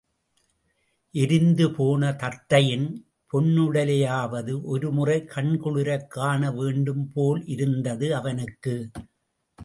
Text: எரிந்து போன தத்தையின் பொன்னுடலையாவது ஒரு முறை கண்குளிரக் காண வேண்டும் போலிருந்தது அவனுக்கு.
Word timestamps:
எரிந்து 1.11 1.71
போன 1.71 2.11
தத்தையின் 2.11 3.05
பொன்னுடலையாவது 3.33 4.61
ஒரு 4.63 4.91
முறை 4.91 5.23
கண்குளிரக் 5.35 6.07
காண 6.07 6.51
வேண்டும் 6.51 7.11
போலிருந்தது 7.13 8.15
அவனுக்கு. 8.15 8.91